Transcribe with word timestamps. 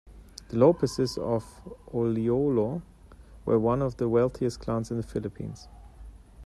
The 0.49 0.57
Lopezes 0.57 1.19
of 1.19 1.45
Iloilo 1.93 2.81
were 3.45 3.59
one 3.59 3.83
of 3.83 3.97
the 3.97 4.09
wealthiest 4.09 4.59
clans 4.59 4.89
in 4.89 4.97
the 4.97 5.03
Philippines. 5.03 5.67